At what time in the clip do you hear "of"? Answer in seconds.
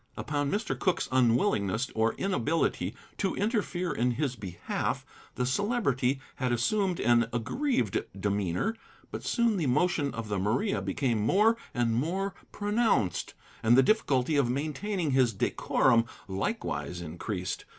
10.15-10.27, 14.37-14.49